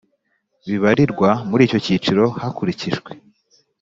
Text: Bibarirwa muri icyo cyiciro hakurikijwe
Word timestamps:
Bibarirwa 0.67 1.29
muri 1.49 1.61
icyo 1.67 1.79
cyiciro 1.85 2.25
hakurikijwe 2.41 3.09